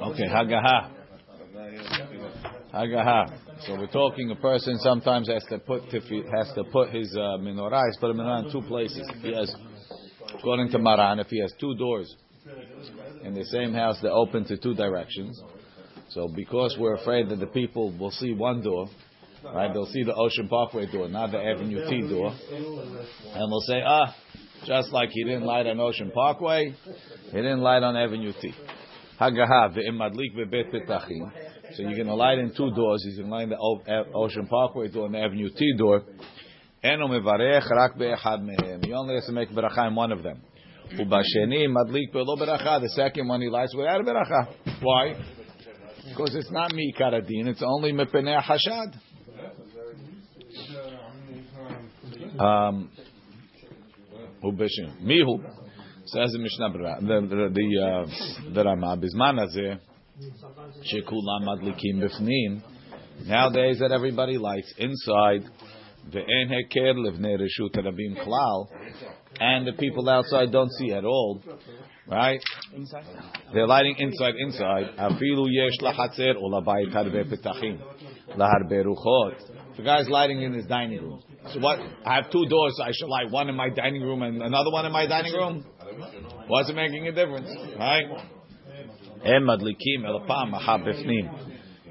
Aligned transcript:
Okay, 0.00 0.26
Hagaha. 0.26 0.90
Hagaha. 2.72 3.66
So 3.66 3.78
we're 3.78 3.86
talking 3.88 4.30
a 4.30 4.34
person 4.36 4.78
sometimes 4.78 5.28
has 5.28 5.44
to 5.50 5.58
put 5.58 5.82
has 5.82 6.52
to 6.54 6.64
put 6.72 6.88
his 6.90 7.14
uh, 7.14 7.36
menorah, 7.36 7.82
he's 7.86 7.98
put 7.98 8.10
a 8.10 8.14
menorah 8.14 8.46
in 8.46 8.52
two 8.52 8.66
places. 8.66 9.06
He 9.20 9.34
has, 9.34 9.54
according 10.38 10.70
to 10.70 10.78
Maran, 10.78 11.18
if 11.18 11.26
he 11.26 11.40
has 11.40 11.52
two 11.60 11.74
doors 11.74 12.14
in 13.22 13.34
the 13.34 13.44
same 13.44 13.74
house 13.74 13.98
that 14.00 14.10
open 14.10 14.46
to 14.46 14.56
two 14.56 14.74
directions. 14.74 15.38
So 16.08 16.28
because 16.34 16.76
we're 16.78 16.94
afraid 16.94 17.28
that 17.28 17.38
the 17.38 17.46
people 17.46 17.96
will 17.98 18.10
see 18.10 18.32
one 18.32 18.62
door, 18.62 18.88
right? 19.44 19.70
They'll 19.72 19.84
see 19.86 20.02
the 20.02 20.14
Ocean 20.14 20.48
Parkway 20.48 20.90
door, 20.90 21.08
not 21.08 21.30
the 21.30 21.38
Avenue 21.44 21.86
T 21.90 22.08
door, 22.08 22.34
and 22.50 23.52
they'll 23.52 23.60
say, 23.66 23.82
ah, 23.84 24.16
just 24.64 24.92
like 24.92 25.10
he 25.12 25.24
didn't 25.24 25.44
light 25.44 25.66
on 25.66 25.78
Ocean 25.78 26.10
Parkway, 26.10 26.74
he 27.26 27.36
didn't 27.36 27.60
light 27.60 27.82
on 27.82 27.96
Avenue 27.96 28.32
T. 28.40 28.54
So 29.20 29.26
you're 31.82 31.94
going 31.94 32.06
to 32.06 32.14
light 32.14 32.38
in 32.38 32.54
two 32.56 32.70
doors. 32.70 33.04
He's 33.04 33.18
going 33.18 33.28
to 33.28 33.36
light 33.36 33.50
the 33.50 34.04
Ocean 34.14 34.46
Parkway 34.46 34.88
door 34.88 35.04
and 35.06 35.14
the 35.14 35.18
Avenue 35.18 35.50
T 35.54 35.74
door. 35.76 36.04
Eno 36.82 37.06
mevarech 37.06 37.68
rak 37.68 37.98
be'echad 37.98 38.40
mehem. 38.40 38.82
He 38.82 38.94
only 38.94 39.16
has 39.16 39.26
to 39.26 39.32
make 39.32 39.50
beracha 39.50 39.88
in 39.88 39.94
one 39.94 40.10
of 40.10 40.22
them. 40.22 40.40
Ubasheni 40.94 41.68
madlik 41.68 42.10
be'lo 42.14 42.34
beracha. 42.38 42.80
The 42.80 42.88
second 42.96 43.28
one 43.28 43.42
he 43.42 43.50
lights 43.50 43.74
without 43.76 44.02
beracha. 44.06 44.54
Why? 44.80 45.14
Because 46.08 46.34
it's 46.34 46.50
not 46.50 46.72
me 46.72 46.94
karadin. 46.98 47.46
It's 47.46 47.62
only 47.62 47.92
mepenei 47.92 48.40
hashad. 48.42 48.94
Um, 52.40 52.90
Mihu 54.42 55.42
says 56.12 56.32
the 56.32 56.38
Mishnah 56.38 56.72
the 56.72 57.20
the 57.28 57.50
the, 57.54 58.60
uh, 58.60 58.64
Rama 58.64 58.96
bizman 58.96 59.38
hazeh 59.38 59.78
shekulam 60.92 61.42
madlikim 61.46 62.02
bifnim. 62.02 62.62
Nowadays 63.26 63.78
that 63.80 63.92
everybody 63.92 64.38
lights 64.38 64.72
inside 64.78 65.44
ve'en 66.10 66.50
heker 66.50 66.94
livnei 66.94 67.38
reshut 67.38 67.76
rabim 67.76 68.16
klal, 68.24 68.68
and 69.38 69.66
the 69.66 69.72
people 69.74 70.08
outside 70.08 70.50
don't 70.50 70.70
see 70.78 70.92
at 70.92 71.04
all. 71.04 71.40
Right? 72.08 72.40
They're 73.54 73.68
lighting 73.68 73.94
inside, 73.98 74.34
inside. 74.36 74.96
Afilu 74.98 75.46
yesh 75.48 75.78
lahatzer 75.80 76.34
or 76.40 76.50
labayit 76.50 76.92
harbe 76.92 77.24
petachim. 77.30 77.78
Laharbe 78.36 78.84
ruchot. 78.84 79.76
The 79.76 79.82
guy's 79.84 80.08
lighting 80.08 80.42
in 80.42 80.52
his 80.54 80.66
dining 80.66 81.02
room. 81.02 81.22
So 81.52 81.60
what? 81.60 81.78
I 82.04 82.16
have 82.16 82.30
two 82.30 82.44
doors. 82.46 82.74
So 82.76 82.82
I 82.82 82.90
should 82.92 83.08
light 83.08 83.30
one 83.30 83.48
in 83.48 83.54
my 83.54 83.68
dining 83.70 84.02
room 84.02 84.22
and 84.22 84.42
another 84.42 84.70
one 84.72 84.86
in 84.86 84.92
my 84.92 85.06
dining 85.06 85.32
room. 85.32 85.64
What's 86.46 86.70
it 86.70 86.74
making 86.74 87.06
a 87.08 87.12
difference, 87.12 87.48
right? 87.78 88.04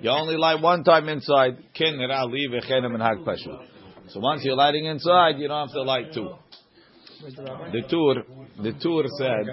You 0.02 0.10
only 0.10 0.38
light 0.38 0.62
one 0.62 0.84
time 0.84 1.10
inside. 1.10 1.58
So 4.08 4.20
once 4.20 4.44
you're 4.44 4.56
lighting 4.56 4.86
inside, 4.86 5.38
you 5.38 5.48
don't 5.48 5.68
have 5.68 5.76
to 5.76 5.84
light 5.84 6.14
two. 6.14 6.30
The 7.22 7.82
Tur, 7.90 8.24
the 8.64 8.72
Tur 8.82 9.04
said, 9.18 9.46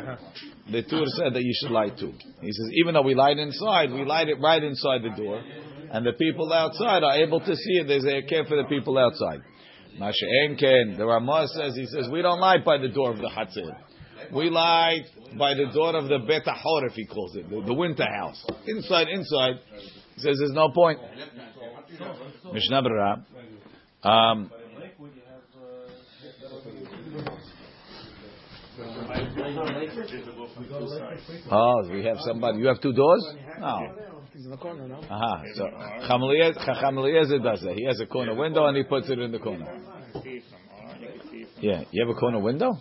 the 0.70 0.82
Tur 0.82 1.04
said 1.06 1.34
that 1.34 1.42
you 1.42 1.52
should 1.60 1.72
light 1.72 1.98
two. 1.98 2.12
He 2.40 2.52
says 2.52 2.70
even 2.80 2.94
though 2.94 3.02
we 3.02 3.14
light 3.14 3.38
inside, 3.38 3.90
we 3.92 4.04
light 4.04 4.28
it 4.28 4.40
right 4.40 4.62
inside 4.62 5.02
the 5.02 5.10
door, 5.20 5.42
and 5.90 6.06
the 6.06 6.12
people 6.12 6.52
outside 6.52 7.02
are 7.02 7.16
able 7.16 7.40
to 7.40 7.56
see 7.56 7.78
it. 7.80 7.88
There's 7.88 8.04
a 8.04 8.22
care 8.22 8.44
for 8.44 8.56
the 8.56 8.68
people 8.68 8.96
outside. 8.96 9.40
Masha'en 9.98 10.56
Ken, 10.58 10.94
the 10.96 11.06
Ramah 11.06 11.48
says, 11.48 11.74
he 11.74 11.86
says, 11.86 12.08
we 12.10 12.22
don't 12.22 12.38
light 12.38 12.64
by 12.64 12.78
the 12.78 12.88
door 12.88 13.10
of 13.10 13.18
the 13.18 13.28
Hatzir. 13.28 13.74
We 14.32 14.50
light 14.50 15.04
by 15.38 15.54
the 15.54 15.66
door 15.72 15.96
of 15.96 16.08
the 16.08 16.18
Bet 16.18 16.42
if 16.46 16.92
he 16.94 17.06
calls 17.06 17.36
it, 17.36 17.48
the, 17.48 17.62
the, 17.64 17.74
winter 17.74 18.06
house. 18.06 18.44
Inside, 18.66 19.08
inside. 19.08 19.54
He 20.14 20.20
says 20.20 20.36
there's 20.38 20.52
no 20.52 20.70
point. 20.70 20.98
Mishnah. 22.52 23.24
Um, 24.02 24.50
oh, 31.50 31.88
we 31.90 32.04
have 32.04 32.18
somebody. 32.20 32.58
You 32.58 32.66
have 32.66 32.80
two 32.80 32.92
doors? 32.92 33.34
No. 33.58 33.94
He's 34.32 34.44
in 34.44 34.50
the 34.50 34.56
corner, 34.56 34.86
no? 34.86 34.96
Aha. 34.96 35.42
So 35.54 35.66
Chacham 36.64 36.98
Eliezer 36.98 37.38
does 37.38 37.62
that. 37.62 37.74
He 37.74 37.84
has 37.86 38.00
a 38.00 38.06
corner 38.06 38.34
window 38.34 38.66
and 38.66 38.76
he 38.76 38.82
puts 38.82 39.08
it 39.08 39.18
in 39.18 39.32
the 39.32 39.38
corner. 39.38 39.66
Yeah. 41.60 41.84
You 41.90 42.06
have 42.06 42.14
a 42.14 42.18
corner 42.18 42.38
window? 42.38 42.76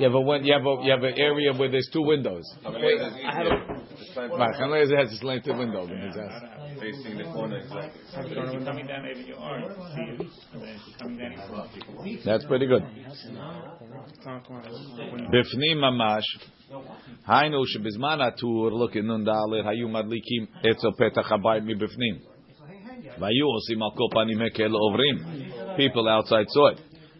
You 0.00 0.06
have 0.06 0.14
a 0.14 0.20
win- 0.22 0.44
you 0.46 0.54
have 0.54 0.64
a, 0.64 0.76
you 0.82 0.90
have 0.92 1.02
an 1.02 1.12
area 1.18 1.52
where 1.52 1.70
there's 1.70 1.90
two 1.92 2.00
windows. 2.00 2.42
Wait, 2.64 3.00
I 3.02 3.34
have 3.36 3.46
a. 3.46 4.28
Right, 4.34 4.54
Hanleza 4.58 4.96
has 4.98 5.12
a 5.12 5.16
slanted 5.18 5.58
window. 5.58 5.86
Facing 6.80 7.18
the 7.18 7.24
corner. 7.24 7.60
Coming 8.64 8.86
down, 8.86 9.04
That's 12.24 12.46
pretty 12.46 12.66
good. 12.66 12.82
Bifnim 15.34 15.76
mamash. 15.76 16.24
Hainu 17.28 17.62
shebizmana 17.76 18.32
atur 18.32 18.72
look 18.72 18.96
in 18.96 19.06
nun 19.06 19.26
dalet 19.26 19.66
hayu 19.66 19.86
madlikim 19.86 20.48
etzel 20.64 20.94
petach 20.98 21.24
habayit 21.30 21.62
mi 21.66 21.74
bifnim. 21.74 22.20
Vayu 23.18 23.46
osim 23.54 23.82
al 23.82 23.90
kol 23.90 24.08
ovrim. 24.14 25.76
People 25.76 26.08
outside 26.08 26.46
saw 26.48 26.68
it. 26.68 26.80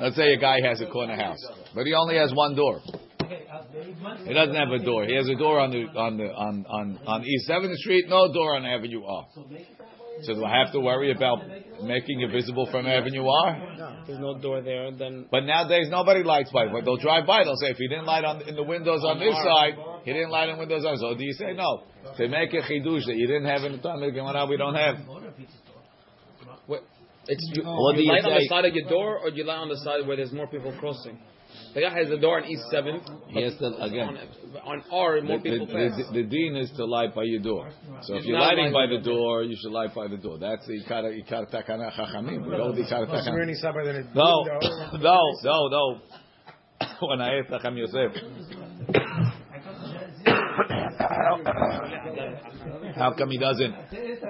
let's 0.00 0.16
say 0.16 0.32
a 0.32 0.38
guy 0.38 0.58
has 0.64 0.80
a 0.80 0.86
corner 0.86 1.16
house, 1.16 1.44
but 1.74 1.86
he 1.86 1.94
only 1.94 2.16
has 2.16 2.32
one 2.34 2.54
door. 2.54 2.80
He 4.26 4.34
doesn't 4.34 4.54
have 4.54 4.68
a 4.68 4.78
door. 4.78 5.04
He 5.04 5.14
has 5.14 5.28
a 5.28 5.34
door 5.34 5.60
on 5.60 5.70
the 5.70 5.84
on 5.98 6.16
the 6.16 6.24
on 6.24 6.66
on, 6.68 6.98
on 7.06 7.24
East 7.24 7.46
Seventh 7.46 7.76
Street, 7.78 8.04
no 8.08 8.32
door 8.32 8.56
on 8.56 8.66
Avenue 8.66 9.04
R. 9.04 9.26
So 10.22 10.34
do 10.34 10.44
I 10.44 10.58
have 10.58 10.72
to 10.72 10.80
worry 10.80 11.10
about 11.10 11.38
making 11.82 12.20
it 12.20 12.30
visible 12.30 12.68
from 12.70 12.86
Avenue 12.86 13.26
R? 13.26 13.76
No, 13.76 14.02
there's 14.06 14.20
no 14.20 14.38
door 14.38 14.60
there. 14.60 14.90
Then. 14.92 15.26
But 15.30 15.44
nowadays 15.44 15.88
nobody 15.90 16.22
lights 16.22 16.50
by. 16.52 16.66
But 16.70 16.84
they'll 16.84 16.98
drive 16.98 17.26
by. 17.26 17.44
They'll 17.44 17.56
say 17.56 17.70
if 17.70 17.78
he 17.78 17.88
didn't 17.88 18.04
light 18.04 18.24
on 18.24 18.42
in 18.42 18.54
the 18.54 18.62
windows 18.62 19.02
on 19.04 19.18
this 19.18 19.34
side, 19.34 19.74
he 20.04 20.12
didn't 20.12 20.30
light 20.30 20.48
in 20.50 20.58
windows 20.58 20.84
on. 20.84 20.98
So 20.98 21.14
do 21.16 21.24
you 21.24 21.32
say 21.32 21.54
no? 21.54 21.82
To 22.16 22.28
make 22.28 22.52
a 22.52 22.60
chidush 22.62 23.06
that 23.06 23.16
you 23.16 23.26
didn't 23.26 23.46
have 23.46 23.62
in 23.64 23.72
the 23.72 23.78
time 23.78 24.02
of 24.02 24.12
Gemara, 24.12 24.46
we 24.46 24.56
don't 24.56 24.74
have. 24.74 24.96
What? 27.24 27.28
It's 27.30 27.50
you, 27.54 27.62
What 27.64 27.96
you 27.96 28.02
you 28.04 28.12
light 28.12 28.24
on 28.24 28.34
the 28.34 28.46
side 28.48 28.64
of 28.64 28.74
your 28.74 28.88
door, 28.88 29.18
or 29.18 29.28
you 29.30 29.44
light 29.44 29.58
on 29.58 29.68
the 29.68 29.76
side 29.78 30.06
where 30.06 30.16
there's 30.16 30.32
more 30.32 30.46
people 30.48 30.72
crossing. 30.78 31.18
The 31.74 31.80
guy 31.82 31.90
has 31.98 32.10
a 32.10 32.18
door 32.18 32.40
on 32.42 32.48
East 32.48 32.62
Seventh. 32.70 33.02
He 33.28 33.42
has 33.42 33.54
again. 33.56 34.18
On, 34.64 34.64
on 34.64 34.82
R, 34.90 35.20
The, 35.20 35.26
more 35.26 35.36
the, 35.38 35.42
people 35.42 35.66
pass. 35.66 35.96
the, 35.96 36.22
the 36.22 36.28
dean 36.28 36.56
is 36.56 36.70
to 36.76 36.84
light 36.84 37.14
by 37.14 37.22
your 37.24 37.40
door. 37.40 37.70
So 38.02 38.16
if 38.16 38.24
you're 38.24 38.38
not 38.38 38.56
lighting 38.56 38.72
by 38.72 38.86
the 38.86 38.98
door, 39.02 39.42
you 39.42 39.56
should 39.60 39.72
light 39.72 39.94
by 39.94 40.08
the 40.08 40.16
door. 40.16 40.38
That's 40.38 40.66
the 40.66 40.80
ikara 40.82 41.12
ikara 41.22 41.50
takana 41.52 41.90
chachamim. 41.92 42.44
We 42.44 42.50
go 42.56 42.70
with 42.72 42.78
ikara 42.86 43.04
It's 43.04 43.12
takana. 43.28 43.36
really 43.36 43.54
somewhere 43.54 43.84
that 43.86 43.94
it- 43.96 44.06
No, 44.14 44.44
no, 44.98 45.20
no, 45.44 45.68
no. 45.68 46.00
when 47.08 47.20
I 47.20 47.38
asked 47.38 47.50
Chacham 47.50 47.76
Yosef, 47.76 48.12
how 52.96 53.12
come 53.16 53.30
he 53.30 53.38
doesn't? 53.38 53.72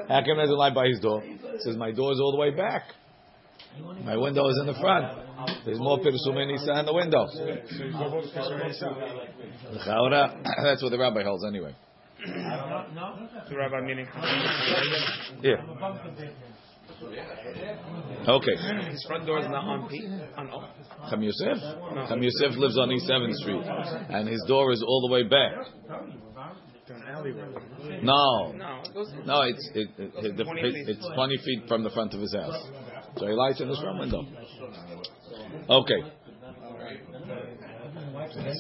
How 0.09 0.21
come 0.21 0.37
he 0.37 0.43
doesn't 0.43 0.57
lie 0.57 0.75
by 0.75 0.87
his 0.89 1.01
door? 1.01 1.23
Says 1.61 1.77
my 1.77 1.93
door 1.93 2.13
is 2.13 2.21
all 2.21 2.33
the 2.33 2.39
way 2.39 2.51
back. 2.51 2.83
My 4.05 4.17
window 4.17 4.49
is 4.49 4.59
in 4.61 4.67
the 4.67 4.75
front. 4.75 5.07
There's 5.65 5.79
more 5.79 5.99
pirsumei 5.99 6.47
nisa 6.47 6.79
in 6.81 6.87
the 6.87 6.93
window. 6.93 7.27
That's 10.63 10.83
what 10.83 10.91
the 10.91 10.99
rabbi 10.99 11.23
holds 11.23 11.45
anyway. 11.45 11.75
The 12.25 13.57
rabbi 13.57 13.81
meaning. 13.81 14.07
Yeah. 15.43 15.57
Okay. 18.29 18.57
His 18.91 19.05
front 19.09 19.27
door 19.27 19.41
is 19.41 19.49
not 19.49 19.65
on 19.65 19.89
P. 19.89 20.07
On 20.37 20.51
O. 20.53 20.69
Yosef? 21.21 21.59
Cham 22.09 22.23
Yosef 22.23 22.57
lives 22.57 22.79
on 22.79 22.93
East 22.93 23.09
7th 23.11 23.35
Street, 23.35 23.65
and 24.11 24.29
his 24.29 24.45
door 24.47 24.71
is 24.73 24.83
all 24.87 25.01
the 25.09 25.13
way 25.13 25.25
back. 25.25 25.53
No, 28.03 28.53
No, 28.53 28.83
it 28.85 28.95
goes. 28.95 29.13
no, 29.25 29.43
it's 29.43 29.71
it, 29.75 29.89
it, 29.99 30.13
it, 30.17 30.37
the, 30.37 30.43
it, 30.43 30.89
it's 30.89 31.07
20 31.15 31.37
feet 31.39 31.69
from 31.69 31.85
the 31.85 31.91
front 31.91 32.13
of 32.15 32.21
his 32.21 32.35
house. 32.35 32.61
So 33.19 33.27
he 33.27 33.33
lights 33.33 33.61
in 33.61 33.69
his 33.69 33.79
front 33.79 34.01
window. 34.01 34.23
Okay. 35.71 36.03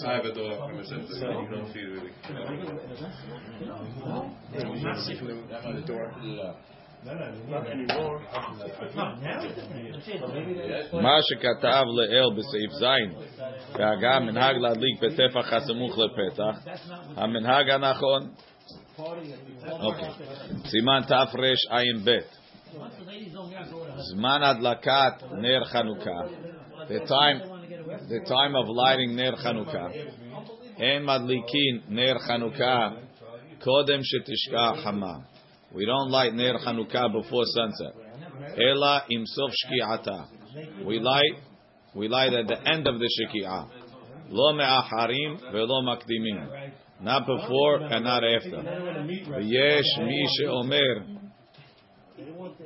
I 0.07 0.15
have 0.15 0.25
a 0.25 0.35
door 0.35 0.69
from 0.69 0.79
a 0.79 0.85
so 0.87 0.95
you 0.97 1.49
don't 1.51 1.73
see 1.73 1.81
it 1.81 1.83
really. 1.83 2.13
Not 4.83 4.99
see 5.05 5.17
from 5.19 5.75
the 5.75 5.87
door. 5.87 6.13
Not 7.05 7.67
anymore. 7.67 8.23
מה 10.93 11.19
שכתב 11.23 11.85
לאל 11.97 12.31
בסעיף 12.37 12.73
ז', 12.73 12.85
והגה 13.75 14.21
מנהג 14.21 14.57
להדליק 14.57 15.03
בטפח 15.03 15.53
הסמוך 15.53 15.99
לפתח, 15.99 16.73
המנהג 17.17 17.71
הנכון. 17.71 18.31
אוקיי. 19.81 20.09
סימן 20.65 21.01
תרע"ב. 21.09 22.11
זמן 23.97 24.43
הדלקת 24.43 25.23
נר 25.33 25.65
חנוכה. 25.65 26.21
The 26.89 27.09
time, 27.09 27.43
the 28.09 28.29
time 28.29 28.55
of 28.55 28.69
lighting 28.69 29.17
נר 29.17 29.37
חנוכה. 29.37 29.87
אין 30.79 31.05
מדליקין 31.05 31.81
נר 31.89 32.19
חנוכה 32.19 32.89
קודם 33.61 33.99
שתשקע 34.03 34.83
חמה. 34.83 35.32
We 35.75 35.87
don't 35.87 36.11
light 36.11 36.35
ner 36.35 36.59
Hanukkah 36.59 37.13
before 37.13 37.45
sunset. 37.47 37.95
Ela 38.59 39.05
im 39.11 39.25
sof 39.25 39.51
shki'ata. 39.51 40.85
We 40.85 41.01
light, 41.01 41.41
we 41.95 42.09
light 42.09 42.35
at 42.35 42.47
the 42.47 42.69
end 42.69 42.87
of 42.87 42.99
the 42.99 43.09
shki'ah. 43.09 43.69
Lo 44.29 44.53
me'acharim 44.53 45.41
ve'lo 45.53 45.83
makdimim. 45.83 46.73
Not 47.01 47.27
before 47.27 47.79
and 47.79 48.05
not 48.05 48.23
after. 48.23 48.63
V'yesh 49.31 50.07
mi 50.07 50.29
she'omer. 50.39 51.07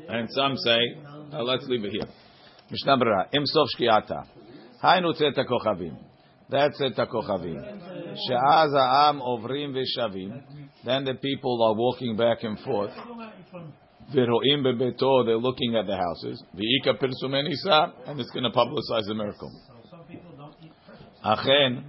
And 0.08 0.28
some 0.30 0.56
say, 0.56 0.78
uh, 1.32 1.42
let's 1.42 1.66
leave 1.68 1.84
it 1.84 1.92
here. 1.92 2.08
Mishnah 2.70 2.98
Berurah. 2.98 3.28
Im 3.32 3.42
sof 3.46 3.68
shki'ata. 3.78 4.26
Haynu 4.82 5.14
tzet 5.14 5.38
kochavim. 5.48 5.96
That's 6.48 6.80
it 6.80 6.96
kochavim. 6.96 8.16
She'az 8.26 8.72
ha'am 8.72 9.20
ovrim 9.20 9.74
ve'shavim. 9.74 10.42
Then 10.86 11.04
the 11.04 11.14
people 11.14 11.62
are 11.64 11.74
walking 11.74 12.16
back 12.16 12.44
and 12.44 12.58
forth. 12.60 12.92
They're 14.14 14.26
looking 14.28 15.74
at 15.74 15.86
the 15.86 15.96
houses. 15.96 16.42
V'ika 16.54 16.94
pirsumei 16.96 17.42
nisa, 17.42 17.92
and 18.06 18.20
it's 18.20 18.30
going 18.30 18.44
to 18.44 18.50
publicize 18.50 19.04
the 19.08 19.14
miracle. 19.14 19.50
Achen, 21.24 21.84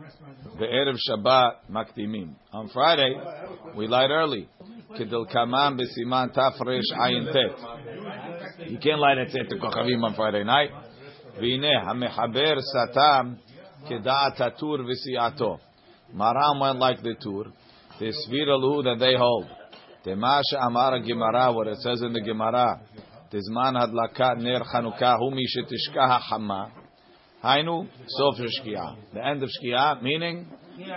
ve'erev 0.59 0.97
Shabbat 1.07 1.51
makdimim. 1.69 2.33
On 2.51 2.69
Friday, 2.69 3.13
we 3.75 3.85
light 3.87 4.09
early. 4.09 4.49
Kedil 4.97 5.27
kamam 5.31 5.77
b'siman 5.79 6.33
tafresh. 6.35 6.81
You 8.67 8.79
can't 8.79 8.99
light 8.99 9.19
at 9.19 9.29
tet 9.29 9.47
kochavim 9.61 10.03
on 10.03 10.15
Friday 10.15 10.43
night. 10.43 10.71
V'ineh 11.39 11.83
hamechaber 11.85 12.57
satam 12.75 13.37
keda'at 13.87 14.37
hatur 14.37 14.79
v'siato. 14.79 15.59
Maram 16.15 16.59
went 16.59 16.79
like 16.79 17.03
the 17.03 17.13
tur. 17.21 17.51
The 17.99 18.13
sviralu 18.27 18.83
that 18.83 18.97
they 18.99 19.15
hold. 19.15 19.47
Temasha 20.05 20.61
amara 20.61 21.01
Gemara, 21.01 21.51
what 21.51 21.67
it 21.67 21.77
says 21.79 22.01
in 22.01 22.13
the 22.13 22.21
Gemara. 22.21 22.79
Tizman 23.31 23.75
hadlakat 23.75 24.37
ner 24.37 24.61
chanukah 24.73 25.17
hu 25.17 25.31
mi 25.31 25.45
shetishkah 25.45 26.21
hama. 26.21 26.71
Hainu 27.43 27.87
sof 28.07 28.35
shkia. 28.37 28.95
The 29.13 29.25
end 29.25 29.43
of 29.43 29.49
shkia, 29.49 30.01
meaning 30.01 30.47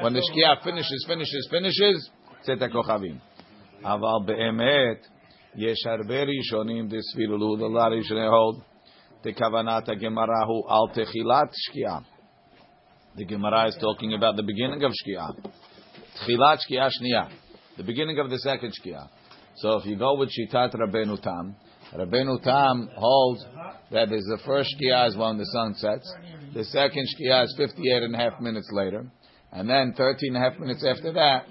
when 0.03 0.13
the 0.13 0.21
shkia 0.21 0.63
finishes, 0.63 1.05
finishes, 1.09 1.49
finishes, 1.51 2.11
tzet 2.47 2.61
kochavim. 2.71 3.21
Harbe 3.83 4.29
rishonim 5.57 6.93
desvirulu. 6.93 7.59
The 7.59 7.67
lot 7.67 7.93
of 7.93 7.99
rishonim 7.99 8.31
hold. 8.31 8.63
The 9.25 9.33
kavanat 9.33 9.87
Gemara 9.99 10.47
hu 10.47 10.63
al 10.69 10.91
techilat 10.95 11.51
shkia. 11.51 12.05
The 13.17 13.25
Gemara 13.25 13.69
is 13.69 13.77
talking 13.81 14.13
about 14.15 14.37
the 14.37 14.43
beginning 14.43 14.85
of 14.85 14.93
shkia. 14.93 15.35
Tchilat 16.27 16.59
shkia 16.69 16.89
shniya. 16.89 17.31
The 17.77 17.85
beginning 17.85 18.19
of 18.19 18.31
the 18.31 18.39
second 18.39 18.73
shkia. 18.73 19.09
So 19.57 19.79
if 19.79 19.87
you 19.87 19.97
go 19.97 20.17
with 20.17 20.31
Shitat 20.31 20.75
Rabbeinu 20.75 21.21
Tam, 21.23 21.57
Rabbeinu 21.95 22.43
Tam 22.43 22.89
holds 22.97 23.45
that 23.91 24.09
there's 24.09 24.25
the 24.25 24.39
first 24.47 24.75
shkia 24.81 25.09
is 25.09 25.17
when 25.17 25.39
the 25.39 25.47
sun 25.47 25.75
sets, 25.75 26.13
the 26.55 26.65
second 26.65 27.07
shkia 27.15 27.45
is 27.45 27.55
58 27.57 28.03
and 28.03 28.15
a 28.15 28.19
half 28.19 28.41
minutes 28.41 28.69
later, 28.73 29.11
and 29.53 29.69
then 29.69 29.95
13 29.97 30.35
and 30.35 30.37
a 30.37 30.51
half 30.51 30.59
minutes 30.59 30.85
after 30.85 31.13
that 31.13 31.47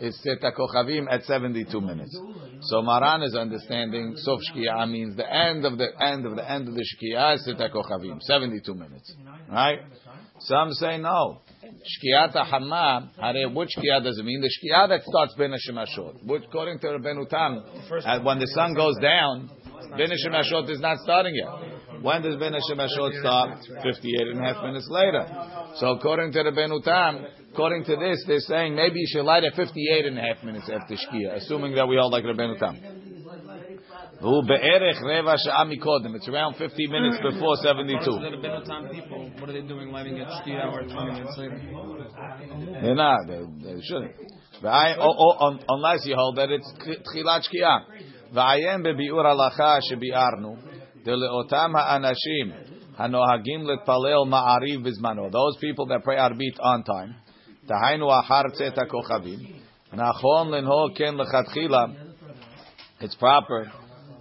is 0.00 0.18
Seta 0.22 0.50
Kochavim 0.56 1.06
at 1.10 1.22
72 1.24 1.80
minutes. 1.80 2.18
So 2.62 2.82
Maran 2.82 3.22
is 3.22 3.34
understanding 3.34 4.14
Sof 4.16 4.40
Shkia 4.52 4.90
means 4.90 5.16
the 5.16 5.32
end 5.32 5.64
of 5.64 5.78
the 5.78 5.88
end 6.00 6.26
of 6.26 6.36
the 6.36 6.50
end 6.50 6.68
of 6.68 6.74
the 6.74 6.84
Shkia 6.84 7.34
is 7.36 7.44
Seta 7.44 7.68
Kochavim, 7.72 8.20
72 8.20 8.74
minutes. 8.74 9.14
Right? 9.50 9.80
Some 10.40 10.72
say 10.72 10.98
no. 10.98 11.40
Shkiata 11.84 12.46
Hama, 12.46 13.10
Hare, 13.20 13.48
which 13.48 13.70
Shkia 13.76 14.02
does 14.02 14.18
it 14.18 14.24
mean? 14.24 14.40
The 14.40 14.48
Shkia 14.48 14.88
that 14.88 15.02
starts 15.02 15.34
Ben 15.36 15.52
Hashemashot. 15.52 16.24
Which, 16.24 16.44
according 16.48 16.78
to 16.80 16.86
Rabbeinu 16.86 17.28
Tam, 17.28 17.62
uh, 18.04 18.20
when 18.20 18.38
the 18.38 18.46
sun 18.48 18.74
goes 18.74 18.96
down, 19.00 19.50
Ben 19.96 20.08
Hashemashot 20.08 20.70
is 20.70 20.80
not 20.80 20.98
starting 20.98 21.34
yet. 21.34 22.02
When 22.02 22.22
does 22.22 22.36
Ben 22.36 22.52
Hashemashot 22.52 23.20
start? 23.20 23.58
58 23.82 24.28
and 24.28 24.40
a 24.40 24.42
half 24.42 24.62
minutes 24.64 24.88
later. 24.90 25.26
So 25.76 25.92
according 25.92 26.32
to 26.32 26.44
Rabbeinu 26.44 26.82
Tam, 26.82 27.26
according 27.52 27.84
to 27.84 27.96
this, 27.96 28.24
they're 28.26 28.40
saying 28.40 28.74
maybe 28.74 29.00
you 29.00 29.06
should 29.08 29.24
light 29.24 29.44
at 29.44 29.54
58 29.54 30.06
and 30.06 30.18
a 30.18 30.22
half 30.22 30.42
minutes 30.42 30.70
after 30.70 30.94
Shkia, 30.94 31.36
assuming 31.36 31.74
that 31.74 31.86
we 31.86 31.98
all 31.98 32.10
like 32.10 32.24
Rabbeinu 32.24 32.58
Tam. 32.58 32.93
It's 34.26 36.28
around 36.28 36.54
50 36.56 36.86
minutes 36.86 37.18
before 37.22 37.56
72. 37.56 38.04
The 38.04 38.08
Rabbeinu 38.08 38.64
Tam 38.64 38.88
people, 38.88 39.30
what 39.38 39.50
are 39.50 39.52
they 39.52 39.60
doing 39.60 39.92
lighting 39.92 40.18
at 40.18 40.28
shkia 40.28 40.72
or 40.72 40.82
20 40.82 41.12
minutes 41.12 41.36
later? 41.36 41.60
They're 42.80 42.94
not. 42.94 43.26
They, 43.26 43.42
they 43.62 43.82
shouldn't. 43.82 44.12
Unless 45.68 46.06
you 46.06 46.16
hold 46.16 46.36
that 46.38 46.48
it's 46.50 46.72
tchilat 46.80 47.42
shkia. 47.52 47.80
V'ayem 48.34 48.82
bebiur 48.82 49.26
halacha 49.26 49.80
shebiarnu 49.92 50.56
deleotam 51.06 51.74
ha'anashim 51.74 52.54
hanohagim 52.98 53.66
letpalel 53.66 54.26
ma'ariv 54.26 54.86
bizmano. 54.86 55.30
Those 55.30 55.58
people 55.60 55.84
that 55.88 56.02
pray 56.02 56.16
arbit 56.16 56.58
on 56.60 56.82
time. 56.82 57.14
Tahainu 57.68 58.08
achar 58.10 58.44
tzet 58.58 58.78
kochavim. 58.88 59.54
Nachon 59.92 60.48
lenho 60.48 60.88
ken 60.96 61.18
lechatchila. 61.18 61.94
It's 63.00 63.14
proper 63.16 63.70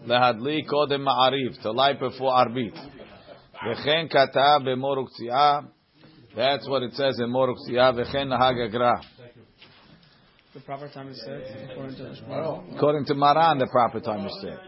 lehadli 0.06 0.67
kodem 0.67 1.03
ma'ariv 1.06 1.61
to 1.62 1.73
light 1.73 1.99
before 2.00 2.33
arbit. 2.33 2.75
V'chen 3.65 4.11
katav 4.12 4.62
b'moruk 4.62 5.09
tziyah. 5.21 5.69
That's 6.37 6.69
what 6.69 6.83
it 6.85 6.93
says 6.95 7.19
in 7.19 7.31
Moruk 7.31 7.56
Siyah, 7.69 7.93
V'chen 7.95 8.29
Nahag 8.29 8.69
Agra. 8.69 9.00
The 10.55 10.61
proper 10.61 10.89
time 10.89 11.09
is 11.09 11.21
set 11.25 11.71
according 11.71 11.97
to 11.97 12.03
the 12.05 12.11
Shmuel. 12.11 12.77
According 12.77 13.06
to 13.06 13.15
Maran, 13.15 13.59
the 13.59 13.67
proper 13.67 13.99
time 13.99 14.25
is 14.27 14.39
set. 14.41 14.59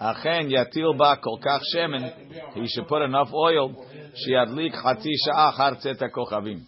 Achen 0.00 0.48
yatil 0.48 0.96
ba 0.96 1.18
kol 1.22 1.38
kach 1.38 1.60
shemen, 1.74 2.54
he 2.54 2.66
should 2.68 2.88
put 2.88 3.02
enough 3.02 3.28
oil, 3.34 3.74
שידליק 4.14 4.74
חצי 4.74 5.10
שעה 5.26 5.48
אחר 5.48 5.74
צאת 5.74 6.02
הכוכבים. 6.02 6.58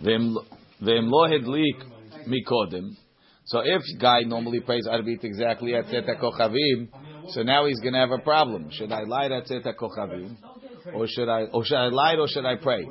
ואם 0.00 0.34
ואם 0.82 1.10
לא 1.10 1.26
הדליק 1.34 1.84
מקודם, 2.26 2.84
so 3.45 3.61
if 3.63 3.81
guy 3.99 4.21
normally 4.21 4.59
prays 4.59 4.87
Arbit 4.87 5.23
exactly 5.23 5.75
at 5.75 5.85
Tzet 5.85 6.07
HaKochavim, 6.07 6.89
so 7.29 7.43
now 7.43 7.65
he's 7.65 7.79
going 7.79 7.93
to 7.93 7.99
have 7.99 8.11
a 8.11 8.19
problem. 8.19 8.69
Should 8.71 8.91
I 8.91 9.03
light 9.03 9.31
at 9.31 9.45
Tzet 9.45 9.65
HaKochavim? 9.65 10.37
Or 10.93 11.07
should 11.07 11.29
I, 11.29 11.43
or 11.45 11.65
should 11.65 11.77
I 11.77 11.87
light 11.87 12.19
or 12.19 12.27
should 12.27 12.45
I 12.45 12.55
pray? 12.55 12.87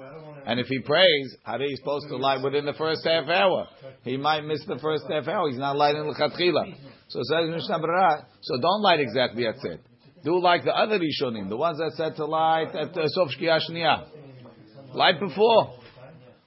And 0.47 0.59
if 0.59 0.67
he 0.67 0.81
prays, 0.81 1.37
how 1.45 1.57
are 1.57 1.63
you 1.63 1.77
supposed 1.77 2.09
to 2.09 2.17
light 2.17 2.43
within 2.43 2.65
the 2.65 2.73
first 2.73 3.05
half 3.05 3.29
hour? 3.29 3.67
He 4.03 4.17
might 4.17 4.43
miss 4.43 4.65
the 4.67 4.79
first 4.79 5.05
half 5.11 5.29
hour. 5.29 5.49
He's 5.49 5.59
not 5.59 5.77
lighting 5.77 6.03
l'chatchila. 6.03 6.75
So 7.09 7.21
says 7.25 7.51
Mishnah 7.51 8.27
so 8.41 8.61
don't 8.61 8.83
light 8.83 9.01
exactly 9.01 9.47
at 9.47 9.57
Tzet. 9.57 9.81
Do 10.25 10.39
like 10.41 10.65
the 10.65 10.77
other 10.77 10.99
Rishonim, 10.99 11.49
the 11.49 11.57
ones 11.57 11.79
that 11.79 11.93
said 11.97 12.17
to 12.17 12.27
light 12.27 12.75
at 12.75 12.97
uh, 12.97 13.09
Sof 13.09 13.29
shkiyashniyah, 13.39 14.95
Light 14.95 15.19
before. 15.19 15.75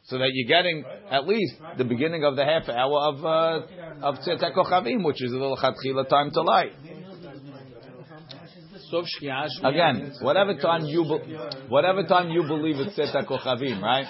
So 0.05 0.17
that 0.17 0.29
you're 0.33 0.49
getting 0.49 0.83
at 1.09 1.25
least 1.25 1.55
the 1.77 1.85
beginning 1.85 2.25
of 2.25 2.35
the 2.35 2.43
half 2.45 2.67
hour 2.67 2.99
of 3.07 3.25
uh, 3.25 3.67
of 4.01 4.15
Tzet 4.15 4.41
HaKochavim, 4.41 5.03
which 5.03 5.21
is 5.23 5.31
the 5.31 5.37
l'chatchila 5.37 6.07
time 6.09 6.31
to 6.31 6.41
light. 6.41 6.73
Again, 9.63 10.13
whatever 10.21 10.55
time 10.55 10.85
you 10.85 11.03
be, 11.03 11.35
whatever 11.67 12.03
time 12.03 12.29
you 12.29 12.43
believe 12.43 12.77
it's 12.77 12.97
Tzet 12.97 13.25
HaKochavim, 13.25 13.81
right? 13.81 14.05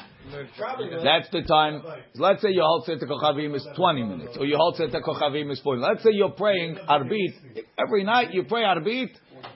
That's 1.04 1.30
the 1.32 1.42
time. 1.44 1.82
Let's 2.16 2.42
say 2.42 2.50
your 2.52 2.66
whole 2.66 2.84
Tzet 2.88 3.02
HaKochavim 3.02 3.56
is 3.56 3.68
20 3.76 4.04
minutes, 4.04 4.38
or 4.38 4.46
your 4.46 4.58
whole 4.58 4.74
Tzet 4.74 4.92
HaKochavim 4.94 5.52
is 5.52 5.60
40. 5.62 5.82
Let's 5.82 6.04
say 6.04 6.12
you're 6.12 6.32
praying 6.32 6.78
Arbit 6.90 7.34
every 7.78 8.04
night. 8.04 8.34
You 8.34 8.44
pray 8.44 8.64
Arbit 8.64 9.10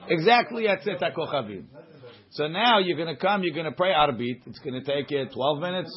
exactly 0.10 0.67
at 0.67 0.81
Tzet 0.81 1.01
HaKochavim. 1.01 1.65
So 2.31 2.48
now 2.48 2.79
you're 2.79 2.98
going 2.98 3.13
to 3.13 3.19
come, 3.19 3.43
you're 3.43 3.53
going 3.53 3.65
to 3.65 3.72
pray 3.72 3.91
Arbit. 3.93 4.41
It's 4.46 4.60
going 4.60 4.74
to 4.74 4.84
take 4.84 5.10
you 5.12 5.25
12 5.34 5.60
minutes. 5.60 5.89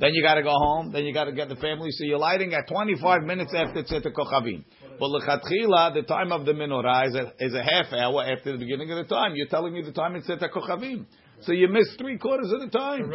Then 0.00 0.10
you 0.14 0.22
got 0.22 0.34
to 0.36 0.42
go 0.42 0.52
home. 0.52 0.92
Then 0.92 1.04
you 1.04 1.12
got 1.12 1.24
to 1.24 1.32
get 1.32 1.48
the 1.48 1.56
family. 1.56 1.90
So 1.90 2.04
you're 2.04 2.18
lighting 2.18 2.54
at 2.54 2.66
25 2.68 3.22
minutes 3.22 3.52
after 3.54 3.82
Tzet 3.82 4.06
HaKochavim. 4.06 4.64
But 4.98 5.08
lechatchila, 5.10 5.94
the 5.94 6.02
time 6.06 6.32
of 6.32 6.46
the 6.46 6.52
menorah 6.52 7.08
is 7.08 7.14
a, 7.14 7.32
is 7.38 7.54
a 7.54 7.62
half 7.62 7.92
hour 7.92 8.24
after 8.24 8.52
the 8.52 8.58
beginning 8.58 8.90
of 8.92 8.96
the 9.06 9.14
time. 9.14 9.32
You're 9.34 9.48
telling 9.48 9.74
me 9.74 9.82
the 9.82 9.92
time 9.92 10.16
is 10.16 10.24
Tzet 10.26 10.40
HaKochavim. 10.42 11.04
So 11.42 11.52
you 11.52 11.68
miss 11.68 11.94
three 11.98 12.16
quarters 12.16 12.50
of 12.52 12.60
the 12.60 12.70
time. 12.76 13.12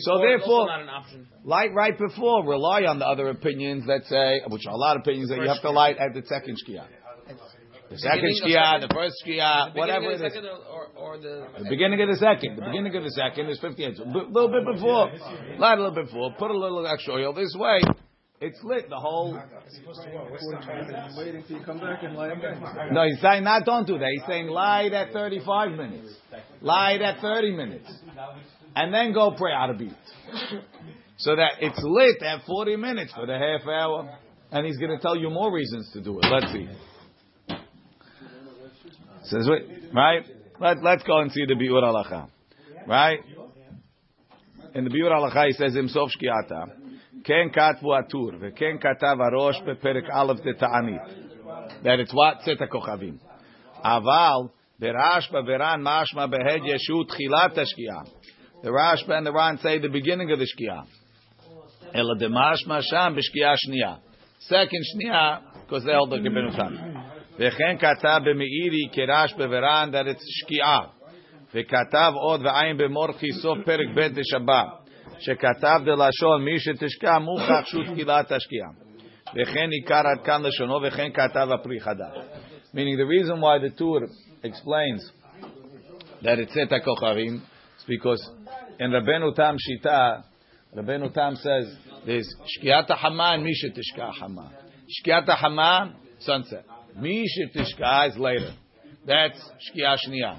So 0.00 0.12
therefore- 0.28 0.66
not 0.66 0.80
an 0.82 0.88
option. 0.88 1.28
Light 1.44 1.74
right 1.74 1.96
before. 1.98 2.46
Rely 2.46 2.84
on 2.84 2.98
the 2.98 3.06
other 3.06 3.28
opinions 3.28 3.86
that 3.86 4.06
say, 4.06 4.40
which 4.48 4.62
are 4.66 4.72
a 4.72 4.76
lot 4.78 4.96
of 4.96 5.02
opinions 5.02 5.28
that 5.28 5.36
you 5.36 5.48
have 5.48 5.60
to 5.62 5.70
light 5.70 5.96
at 5.98 6.14
the 6.14 6.26
second 6.26 6.56
shkia. 6.66 6.84
The 7.90 7.98
second 7.98 8.30
shkia, 8.42 8.80
the 8.80 8.94
first 8.94 9.16
shkia, 9.24 9.74
whatever 9.74 10.12
it 10.12 10.20
Beginning 10.20 10.20
of 10.20 10.20
the 10.20 10.30
second 10.30 10.44
or, 10.68 10.86
or 10.96 11.18
the 11.18 11.46
The 11.58 11.70
beginning 11.70 12.00
of 12.02 12.08
the 12.08 12.16
second. 12.16 12.56
The 12.56 12.66
beginning 12.66 12.96
of 12.96 13.02
the 13.02 13.10
second 13.10 13.48
is 13.48 13.58
58. 13.60 13.98
A 13.98 14.04
little 14.04 14.52
bit 14.52 14.64
before. 14.74 15.10
Light 15.58 15.78
a 15.78 15.82
little 15.82 15.94
bit 15.94 16.06
before. 16.06 16.34
Put 16.38 16.50
a 16.50 16.58
little 16.58 16.86
extra 16.86 17.14
oil 17.14 17.32
this 17.32 17.54
way. 17.56 17.80
It's 18.40 18.58
lit 18.62 18.88
the 18.88 18.96
whole. 18.96 19.40
Waiting 21.16 21.44
till 21.48 21.58
you 21.58 21.64
come 21.64 21.80
back 21.80 22.02
and 22.04 22.14
light 22.14 22.36
again. 22.36 22.62
No, 22.92 23.04
he's 23.04 23.20
saying 23.20 23.42
not 23.42 23.64
don't 23.64 23.86
do 23.86 23.98
that. 23.98 24.08
He's 24.12 24.22
saying 24.28 24.48
light 24.48 24.92
at 24.92 25.12
35 25.12 25.72
minutes. 25.72 26.14
Light 26.60 27.00
at 27.00 27.20
30 27.20 27.52
minutes. 27.52 27.90
And 28.76 28.94
then 28.94 29.12
go 29.12 29.34
pray 29.36 29.52
out 29.52 29.70
of 29.70 29.78
beat. 29.78 29.92
So 31.16 31.34
that 31.34 31.54
it's 31.60 31.80
lit 31.82 32.22
at 32.22 32.44
40 32.46 32.76
minutes 32.76 33.12
for 33.12 33.26
the 33.26 33.36
half 33.36 33.66
hour. 33.66 34.18
And 34.52 34.64
he's 34.66 34.78
going 34.78 34.96
to 34.96 35.02
tell 35.02 35.16
you 35.16 35.30
more 35.30 35.52
reasons 35.52 35.90
to 35.94 36.00
do 36.00 36.20
it. 36.20 36.26
Let's 36.30 36.52
see. 36.52 36.68
Says 39.28 39.46
wait, 39.48 39.92
right? 39.94 40.24
Let, 40.60 40.82
let's 40.82 41.02
go 41.04 41.18
and 41.18 41.30
see 41.30 41.44
the 41.46 41.54
biur 41.54 41.82
alacha, 41.82 42.28
right? 42.86 43.20
In 44.74 44.84
the 44.84 44.90
biur 44.90 45.10
alacha, 45.10 45.46
he 45.46 45.52
says 45.52 45.74
himself 45.74 46.10
shkiata. 46.18 47.24
Ken 47.24 47.50
katvu 47.54 47.84
atur 47.84 48.40
ve'ken 48.40 48.82
katav 48.82 49.18
arosh 49.18 49.62
beperek 49.66 50.08
aleph 50.12 50.38
deta'anit. 50.38 51.82
That 51.84 52.00
it's 52.00 52.12
what 52.12 52.42
set 52.42 52.58
kochavim. 52.58 53.18
Aval 53.84 54.50
berashba 54.80 55.44
veran 55.44 55.82
mashma 55.82 56.30
behed 56.30 56.62
yeshu 56.62 57.04
tchilat 57.04 57.56
hashkiah. 57.56 58.06
The 58.62 58.70
Rashba 58.70 59.10
and 59.10 59.26
the 59.26 59.32
Ran 59.32 59.58
say 59.58 59.78
the 59.78 59.88
beginning 59.88 60.32
of 60.32 60.38
the 60.40 60.46
Shkia. 60.46 60.84
Ela 61.94 62.16
demashma 62.16 62.82
sham 62.90 63.14
b'shkia 63.14 63.54
shnia. 63.68 63.98
Second 64.40 64.84
shnia, 64.96 65.42
because 65.64 65.84
they 65.84 65.92
held 65.92 66.10
the 66.10 66.16
וכן 67.38 67.76
כתב 67.78 68.20
במאירי 68.24 68.88
כרש 68.92 69.34
בברן 69.34 69.88
דרת 69.92 70.16
שקיעה. 70.20 70.80
וכתב 71.54 72.12
עוד 72.14 72.40
ועין 72.44 72.76
במורכי 72.76 73.32
סוף 73.32 73.58
פרק 73.64 73.86
ב' 73.94 74.00
דשבה, 74.00 74.64
שכתב 75.18 75.80
דלשון 75.84 76.44
מי 76.44 76.58
שתשקע 76.58 77.18
מוכח 77.18 77.64
שהוא 77.64 77.84
תקילת 77.92 78.32
השקיעה. 78.32 78.68
וכן 79.34 79.70
עיקר 79.70 80.02
עד 80.06 80.24
כאן 80.24 80.42
לשונו 80.42 80.80
וכן 80.82 81.10
כתב 81.14 81.48
הפרי 81.54 81.80
חדש. 81.80 82.16
Meaning 82.74 82.98
the 82.98 83.06
reason 83.06 83.40
why 83.40 83.58
the 83.58 83.70
Tur 83.78 84.00
explains 84.42 85.10
that 86.22 86.38
it 86.38 86.50
said 86.50 86.72
הכוכבים 86.72 87.40
is 87.78 87.84
because 87.86 88.30
in 88.78 88.90
Rabbeinu 88.90 89.34
Tam 89.34 89.56
Shita, 89.56 90.22
Rabbeinu 90.76 91.12
Tam 91.14 91.34
says 91.36 91.76
there's 92.04 92.26
שקיעת 92.46 92.90
החמה 92.90 93.34
and 93.34 93.42
מי 93.42 93.54
שתשקע 93.54 94.08
החמה. 94.08 94.48
שקיעת 94.88 95.28
החמה, 95.28 95.86
sunset. 96.20 96.77
Mi 97.00 97.24
Shiftishka 97.26 98.10
is 98.10 98.16
later. 98.16 98.54
That's 99.06 99.38
Shkia 99.38 99.96
Shnia. 100.06 100.38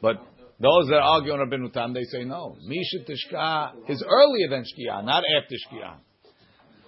But 0.00 0.16
those 0.60 0.88
that 0.88 1.00
argue 1.00 1.32
on 1.32 1.38
Rabbeinu 1.38 1.72
Tam, 1.72 1.94
they 1.94 2.04
say 2.04 2.24
no. 2.24 2.56
Mi 2.66 2.82
Shiftishka 2.94 3.72
is 3.88 4.04
earlier 4.06 4.48
than 4.48 4.62
Shkiyah, 4.62 5.04
not 5.04 5.24
after 5.36 5.54
Shkiyah. 5.54 5.96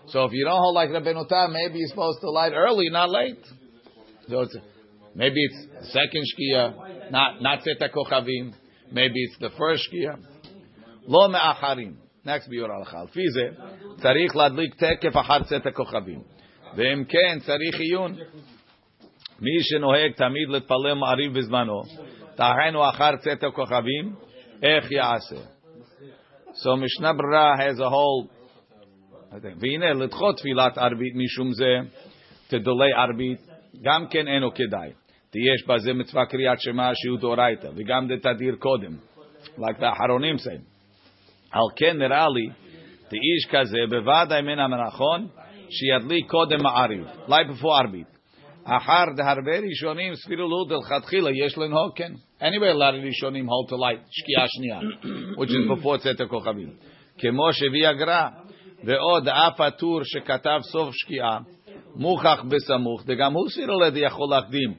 So 0.09 0.25
if 0.25 0.33
you 0.33 0.45
don't 0.45 0.59
hold 0.59 0.75
like 0.75 0.91
Rabbeinu 0.91 1.29
Tam, 1.29 1.53
maybe 1.53 1.79
you're 1.79 1.89
supposed 1.89 2.21
to 2.21 2.31
light 2.31 2.53
early, 2.55 2.91
not 2.91 3.11
late. 3.11 3.45
So 4.29 4.41
it's, 4.41 4.57
maybe 5.15 5.43
it's 5.43 5.93
second 5.93 6.25
Shkiyah, 6.37 7.11
not, 7.11 7.43
not 7.43 7.63
Seta 7.63 7.89
Kochavim. 7.95 8.53
Maybe 8.93 9.23
it's 9.23 9.39
the 9.41 9.51
first 9.59 9.89
Shkiyah. 9.91 10.19
Lo 11.07 11.29
me'acharim. 11.29 11.97
Next 12.25 12.49
biur 12.49 12.71
al-chal. 12.71 13.09
Tzarich 14.01 14.35
ladlik 14.35 14.79
tekef 14.79 15.15
ahar 15.15 15.47
Seta 15.49 15.71
ואם 16.77 17.05
כן, 17.05 17.39
צריך 17.39 17.81
עיון. 17.81 18.13
מי 19.41 19.63
שנוהג 19.63 20.13
תמיד 20.13 20.49
להתפלל 20.49 20.95
מעריב 20.95 21.39
בזמנו, 21.39 21.81
דהיינו 22.37 22.89
אחר 22.89 23.17
צאת 23.17 23.45
הכוכבים, 23.45 24.15
איך 24.63 24.93
יעשה? 24.93 25.37
So 26.55 26.77
Mishnah 26.77 27.15
Brera 27.15 27.57
has 27.57 27.81
a 27.81 27.89
whole, 27.89 28.29
והנה 29.61 29.93
לדחות 29.93 30.37
תפילת 30.37 30.79
ערבית 30.79 31.15
משום 31.15 31.53
זה, 31.53 31.77
delay 32.51 32.97
ערבית, 32.97 33.39
גם 33.83 34.07
כן 34.11 34.29
אינו 34.29 34.55
כדאי. 34.55 34.91
יש 35.35 35.67
בזה 35.69 35.93
מצווה 35.93 36.27
קריאת 36.27 36.61
שמע 36.61 36.91
שהוא 36.95 37.19
דאורייתא, 37.19 37.69
וגם 37.77 38.09
דתדיר 38.09 38.57
קודם, 38.59 38.97
the 39.59 39.85
האחרונים 39.87 40.37
say. 40.37 40.61
על 41.51 41.63
כן 41.77 41.99
נראה 41.99 42.29
לי, 42.29 42.47
דאיש 43.11 43.47
כזה, 43.51 43.79
בוודאי 43.91 44.43
מן 44.43 44.59
המנכון, 44.59 45.27
שידליק 45.72 46.30
קודם 46.30 46.64
מעריב, 46.64 47.08
light 47.28 47.62
before 47.62 47.82
ערבית. 47.84 48.18
אחר 48.66 49.04
דהרבה 49.16 49.60
ראשונים 49.70 50.16
סבירו 50.16 50.48
לו 50.48 50.66
דלכתחילה 50.66 51.30
יש 51.32 51.58
לנהוג 51.58 51.92
כן. 51.96 52.12
Anyway, 52.42 52.72
a 52.72 52.78
lot 52.78 52.94
of 52.94 53.06
ראשונים 53.06 53.46
hold 53.50 53.70
to 53.70 53.74
light 53.74 54.08
שקיעה 54.12 54.46
שנייה, 54.48 54.80
which 55.38 55.50
is 55.50 55.82
before 55.82 55.98
צאת 55.98 56.22
הכוכבים. 56.22 56.70
כמו 57.18 57.54
שהביא 57.54 57.88
הגר"א, 57.88 58.28
ועוד 58.84 59.28
אף 59.28 59.62
הטור 59.62 60.00
שכתב 60.04 60.60
סוף 60.62 60.96
שקיעה, 60.96 61.40
מוכח 61.96 62.44
בסמוך, 62.50 63.04
וגם 63.08 63.34
הוא 63.34 63.50
סבירו 63.50 63.80
לדי 63.80 64.00
יכול 64.00 64.28
להקדים 64.30 64.74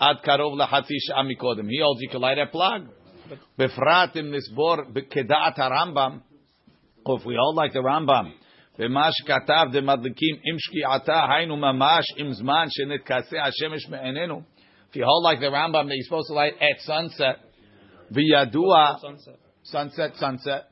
עד 0.00 0.20
קרוב 0.20 0.58
לחצי 0.58 0.94
שעה 0.98 1.22
מקודם. 1.22 1.64
He 1.64 1.80
holds 1.82 2.10
you 2.10 2.12
can 2.12 2.20
light 2.20 2.52
a 2.52 2.56
plug. 2.56 3.04
בפרט 3.58 4.16
אם 4.16 4.34
נסבור 4.34 4.76
כדעת 5.10 5.58
הרמב"ם, 5.58 6.18
or 7.06 7.18
if 7.18 7.26
we 7.26 7.34
hold 7.34 7.56
like 7.56 7.72
the 7.72 7.82
Rambam, 7.82 8.37
ומה 8.78 9.08
שכתב 9.12 9.66
דמדליקים 9.72 10.36
עם 10.50 10.56
שקיעתה, 10.58 11.24
היינו 11.30 11.56
ממש 11.56 12.04
עם 12.16 12.32
זמן 12.32 12.66
שנתכסה 12.68 13.36
השמש 13.42 13.88
מעינינו. 13.88 14.42
If 14.90 14.96
you 14.96 15.04
hold 15.04 15.24
like 15.24 15.40
the 15.40 15.50
Rambam 15.50 15.88
that 15.88 15.94
you're 15.94 16.04
supposed 16.08 16.28
to 16.28 16.34
light 16.34 16.54
at 16.60 16.80
sunset, 16.86 17.36
וידוע, 18.10 18.94
sunset. 19.00 19.38
sunset, 19.72 20.16
sunset, 20.22 20.62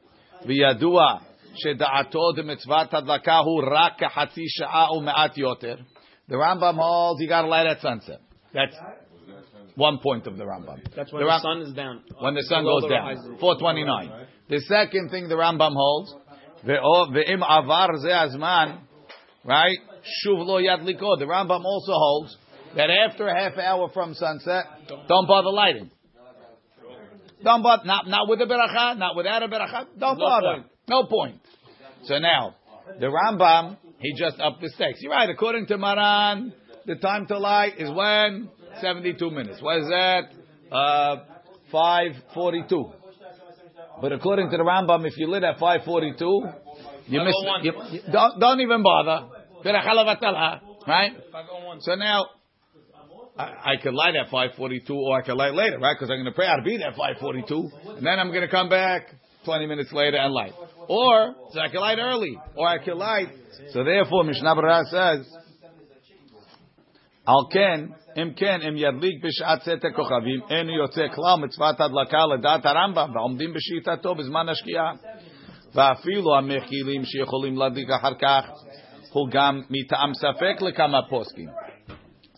וידוע 0.47 1.17
שדעתו 1.55 2.33
דמצוות 2.37 2.95
הדלקה 2.95 3.37
הוא 3.39 3.63
רק 3.73 3.99
כחצי 3.99 4.45
שעה 4.49 4.93
ומעט 4.93 5.39
יותר. 5.39 5.75
The 6.31 6.35
Rambam 6.35 6.77
holds 6.77 7.21
you 7.21 7.29
got 7.29 7.43
to 7.43 7.49
light 7.49 7.67
at 7.67 7.81
sunset. 7.81 8.21
That's 8.55 8.77
one 9.77 9.99
point 9.99 10.27
of 10.27 10.37
the 10.37 10.45
Rambam. 10.45 10.79
That's 10.97 11.13
when 11.13 11.21
The 11.23 11.27
the, 11.27 11.33
Ram- 11.33 11.41
sun 11.41 11.59
is 11.63 11.73
down. 11.75 11.97
when 12.21 12.35
the 12.35 12.43
sun 12.43 12.63
Below 12.65 12.81
goes 12.81 12.89
the 12.89 12.95
down. 12.95 13.05
horizon. 13.07 13.37
429. 13.41 14.27
The 14.49 14.61
second 14.61 15.11
thing 15.11 15.29
the 15.29 15.35
Rambam 15.35 15.73
holds, 15.75 16.15
Ve'im 16.66 17.44
avar 17.44 17.98
ze 17.98 18.10
azman, 18.10 18.80
right? 19.44 19.78
Shuv 20.04 20.46
lo 20.46 20.62
yadliko. 20.62 21.20
The 21.20 21.26
Rambam 21.26 21.64
also 21.64 21.92
holds 21.92 22.38
that 22.76 22.90
after 22.90 23.28
a 23.28 23.34
half 23.34 23.58
hour 23.58 23.90
from 23.94 24.14
sunset, 24.14 24.66
don't 25.08 25.28
bother 25.28 25.52
lighting. 25.52 25.92
Don't 27.44 27.62
bother, 27.62 27.86
not, 27.86 28.08
not 28.08 28.28
with 28.28 28.42
a 28.42 28.46
beracha, 28.46 28.98
not 28.98 29.16
without 29.16 29.44
a 29.44 29.48
beracha. 29.48 29.86
Don't 30.00 30.18
no 30.18 30.26
bother. 30.26 30.54
Point. 30.56 30.66
No 30.88 31.04
point. 31.06 31.42
So 32.04 32.18
now, 32.18 32.56
the 33.00 33.08
Rambam, 33.08 33.78
he 34.00 34.14
just 34.18 34.40
upped 34.40 34.62
the 34.62 34.70
stakes. 34.70 35.00
You're 35.02 35.12
right. 35.12 35.30
According 35.30 35.68
to 35.68 35.78
Maran, 35.78 36.54
the 36.86 36.96
time 36.96 37.28
to 37.28 37.38
light 37.38 37.74
is 37.78 37.90
when? 37.92 38.50
72 38.82 39.30
minutes. 39.30 39.62
What 39.62 39.78
is 39.80 39.88
that? 39.88 40.22
Uh, 40.72 41.16
542. 41.72 42.92
But 44.02 44.12
according 44.12 44.52
to 44.52 44.58
the 44.58 44.64
Rambam, 44.64 45.06
if 45.08 45.18
you 45.18 45.28
lit 45.28 45.44
at 45.44 45.60
542, 45.60 46.26
you 47.08 47.24
miss, 47.24 47.34
501. 47.34 47.64
you, 47.64 47.74
you, 47.92 48.02
don't, 48.12 48.40
don't 48.40 48.62
even 48.62 48.84
bother. 48.84 49.28
Right? 50.88 51.12
So 51.82 51.96
now, 51.96 52.26
I, 53.38 53.74
I 53.74 53.76
could 53.82 53.94
light 53.94 54.16
at 54.16 54.30
542 54.30 54.94
or 54.94 55.18
I 55.18 55.22
could 55.22 55.36
light 55.36 55.54
later, 55.54 55.80
right? 55.80 55.96
Because 55.98 56.10
I'm 56.10 56.18
going 56.18 56.26
to 56.26 56.32
pray, 56.32 56.48
I'll 56.48 56.64
be 56.64 56.78
there 56.78 56.90
at 56.90 56.96
542. 56.96 57.70
And 57.98 58.06
then 58.06 58.20
I'm 58.20 58.30
going 58.30 58.42
to 58.42 58.48
come 58.48 58.70
back 58.70 59.14
20 59.46 59.66
minutes 59.68 59.92
later 59.92 60.18
and 60.18 60.34
light. 60.34 60.54
Or, 60.88 61.36
so 61.52 61.60
I 61.60 61.70
can 61.70 61.82
light 61.82 61.98
early. 62.00 62.38
Or 62.56 62.68
I 62.68 62.84
can 62.84 62.98
light. 62.98 63.28
So 63.72 63.84
therefore, 63.84 64.24
Mishnah 64.24 64.56
Berurah 64.56 64.86
says, 64.86 65.28
על 67.27 67.35
כן, 67.51 67.81
אם 68.23 68.33
כן, 68.37 68.61
אם 68.69 68.77
ידליק 68.77 69.25
בשעת 69.25 69.61
צאת 69.61 69.85
הכוכבים, 69.85 70.41
אין 70.51 70.69
יוצא 70.71 71.07
כלל 71.15 71.35
מצוות 71.39 71.81
הדלקה 71.81 72.27
לדעת 72.27 72.67
הרמב"ם, 72.67 73.11
ועומדים 73.15 73.53
בשיטתו 73.55 74.15
בזמן 74.15 74.49
השקיעה. 74.49 74.93
ואפילו 75.75 76.37
המכילים 76.37 77.05
שיכולים 77.05 77.57
להדליק 77.57 77.91
אחר 77.91 78.15
כך, 78.15 78.51
הוא 79.13 79.29
גם 79.31 79.61
מטעם 79.71 80.15
ספק 80.15 80.63
לכמה 80.63 80.99
פוסקים. 81.09 81.49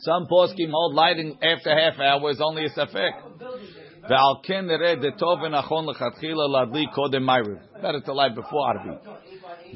Some 0.06 0.26
poskim 0.32 0.70
hold 0.70 0.94
lighting 0.94 1.30
after 1.42 1.70
half 1.70 1.99
hour 1.99 2.30
is 2.30 2.40
only 2.40 2.64
a 2.64 2.68
ספק. 2.68 3.12
ועל 4.08 4.34
כן 4.42 4.66
נראה 4.66 4.94
דטוב 4.94 5.42
ונכון 5.42 5.90
לכתחילה 5.90 6.42
להדליק 6.52 6.90
קודם 6.94 7.26
מיירב. 7.26 7.58
Better 7.76 8.06
to 8.06 8.11
light 8.11 8.38
before 8.38 8.66
ערבית. 8.68 9.25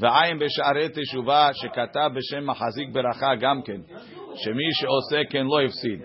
ועין 0.01 0.39
בשערי 0.39 0.89
תשובה 0.89 1.51
שכתב 1.53 2.11
בשם 2.15 2.51
מחזיק 2.51 2.89
ברכה 2.93 3.35
גם 3.35 3.63
כן, 3.63 3.81
שמי 4.35 4.69
שעושה 4.73 5.21
כן 5.31 5.47
לא 5.47 5.61
הפסיד. 5.61 6.01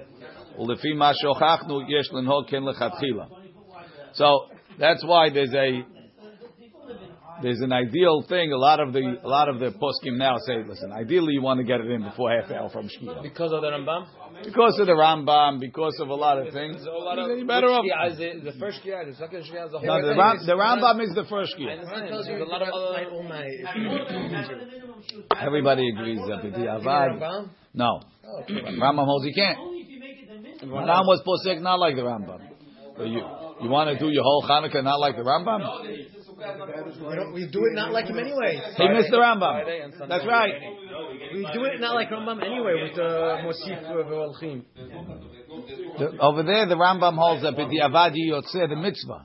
ולפי 0.60 0.94
מה 0.94 1.12
שהוכחנו, 1.14 1.82
יש 1.82 2.14
לנהוג 2.14 2.50
כן 2.50 2.64
לכתחילה. 2.64 3.26
So, 4.14 4.26
that's 4.78 5.04
why 5.04 5.30
there's 5.30 5.54
a 5.54 5.84
there's 7.42 7.62
an 7.62 7.74
ideal 7.74 8.24
thing. 8.30 8.52
A 8.52 8.58
lot 8.58 8.80
of 8.80 8.94
the 8.94 9.04
a 9.24 9.28
lot 9.28 9.50
of 9.50 9.60
the 9.60 9.72
poskim 9.72 10.18
now 10.18 10.36
say, 10.46 10.64
listen, 10.68 10.92
ideally 10.92 11.34
you 11.34 11.42
want 11.42 11.60
to 11.60 11.64
get 11.64 11.82
it 11.82 11.90
in 11.90 12.04
before 12.04 12.32
half 12.40 12.52
hour 12.52 12.70
from 12.70 12.88
Shkia. 12.88 13.22
Because 13.22 13.52
of 13.52 13.62
the 13.62 13.70
Rambam? 13.70 14.06
Because 14.45 14.79
of 14.79 14.87
the 14.87 14.93
Rambam, 14.93 15.61
because 15.61 15.99
of 16.01 16.09
a 16.09 16.15
lot 16.15 16.39
of 16.39 16.53
things. 16.53 16.77
So 16.85 16.91
a 16.91 16.99
lot 16.99 17.19
of 17.19 17.47
better 17.47 17.67
off. 17.67 17.85
Shkia 17.85 18.13
is 18.13 18.21
it, 18.21 18.45
the 18.45 18.53
first 18.59 18.81
Shkia, 18.85 19.07
the 19.07 19.15
second 19.17 19.43
Shkia 19.45 19.67
is 19.67 19.73
the 19.73 19.79
whole 19.79 19.87
No, 19.87 20.03
the. 20.03 20.17
Ram, 20.17 20.39
the 20.47 20.53
Rambam 20.53 21.03
is 21.03 21.15
the 21.15 21.25
first 21.29 21.55
I 21.57 21.61
year. 21.61 21.71
understand. 21.73 22.13
There's 22.13 22.41
a 22.41 22.45
lot 22.45 22.63
of 22.63 22.69
other. 22.69 22.99
Everybody 25.41 25.89
agrees 25.91 26.21
that 26.29 26.43
the 26.43 26.49
Avad. 26.51 27.51
No. 27.75 28.01
Rambam 28.49 29.05
holds 29.05 29.27
you 29.27 29.35
can't. 29.35 29.59
Rambam 30.65 31.07
was 31.07 31.23
posek 31.27 31.61
not 31.61 31.79
like 31.79 31.97
the 31.97 32.03
Rambam. 32.03 32.41
So 32.97 33.05
you 33.05 33.23
you 33.63 33.69
want 33.71 33.91
to 33.91 33.99
do 33.99 34.11
your 34.11 34.23
whole 34.23 34.45
Hanukkah 34.49 34.83
not 34.85 35.01
like 35.01 35.17
the 35.17 35.23
Rambam? 35.23 35.61
We, 36.39 37.17
don't, 37.17 37.33
we 37.33 37.49
do 37.49 37.65
it 37.65 37.75
not 37.75 37.93
like 37.93 38.07
him 38.07 38.19
anyway. 38.19 38.61
He 38.77 38.89
missed 38.89 39.11
the 39.11 39.19
Rambam. 39.19 40.09
That's 40.09 40.27
right. 40.27 40.55
We 41.35 41.49
do 41.53 41.65
it 41.65 41.81
not 41.81 41.95
like 41.95 42.11
Rambam 42.11 42.45
anyway 42.45 42.75
with 42.83 42.95
the 42.95 43.39
Mosif 43.43 43.85
V'Olchim. 43.91 44.63
The- 45.99 46.19
over 46.21 46.45
there, 46.45 46.67
the 46.67 46.77
Rambam 46.77 47.17
holds 47.17 47.43
that 47.43 47.57
the 47.57 47.81
Avadi 47.83 48.31
Yotzeh, 48.31 48.69
the 48.69 48.77
mitzvah. 48.77 49.25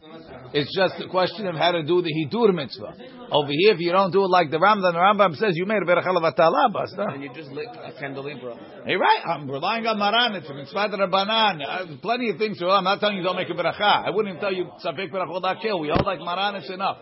It's 0.54 0.70
just 0.78 1.02
a 1.04 1.10
question 1.10 1.48
of 1.48 1.56
how 1.56 1.72
to 1.72 1.82
do 1.82 2.04
the 2.04 2.14
Hidur 2.14 2.54
mitzvah. 2.54 2.94
Over 3.32 3.50
here, 3.50 3.74
if 3.74 3.80
you 3.80 3.92
don't 3.92 4.12
do 4.12 4.24
it 4.24 4.30
like 4.30 4.52
the 4.52 4.58
Rambam, 4.58 4.94
the 4.94 5.00
Rambam 5.00 5.36
says 5.36 5.54
you 5.56 5.66
made 5.66 5.82
a 5.82 5.86
berachal 5.86 6.16
avatala, 6.16 6.72
basta. 6.72 7.08
And 7.10 7.24
you 7.24 7.34
just 7.34 7.50
lit 7.50 7.66
a 7.74 7.92
candelabra. 8.00 8.56
Hey, 8.86 8.96
right? 8.96 9.22
I'm 9.26 9.50
relying 9.50 9.88
on 9.88 9.98
Maran. 9.98 10.36
It's 10.36 10.48
a 10.48 10.54
mitzvah 10.54 10.90
rabbanan. 10.90 11.62
Uh, 11.66 11.98
Plenty 12.02 12.30
of 12.30 12.38
things. 12.38 12.60
to 12.60 12.68
I'm 12.68 12.84
not 12.84 13.00
telling 13.00 13.18
you 13.18 13.24
don't 13.24 13.36
make 13.36 13.50
a 13.50 13.54
beracha. 13.54 14.06
I 14.06 14.12
wouldn't 14.12 14.36
even 14.36 14.42
tell 14.42 14.54
you 14.54 14.66
safek 14.86 15.12
berachot 15.12 15.44
akil. 15.44 15.80
We 15.80 15.90
all 15.90 16.06
like 16.06 16.20
Maran. 16.20 16.56
It's 16.56 16.70
enough. 16.70 16.98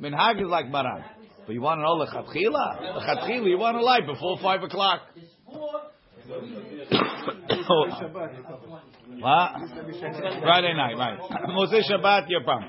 Minhag 0.00 0.42
is 0.42 0.48
like 0.48 0.68
Maran. 0.68 1.04
But 1.46 1.52
you 1.52 1.62
want 1.62 1.78
to 1.78 1.82
know 1.82 1.98
the 2.04 2.10
Chatchila? 2.10 2.80
The 2.80 3.00
Lechatchila, 3.00 3.48
you 3.48 3.58
want 3.58 3.76
to 3.76 3.82
light 3.82 4.06
before 4.06 4.38
five 4.42 4.62
o'clock. 4.62 5.02
what? 9.18 9.50
Friday 10.42 10.74
night, 10.74 10.96
right? 10.98 11.18
Moshe 11.48 11.80
Shabbat, 11.90 12.28
your 12.28 12.44
pam. 12.44 12.68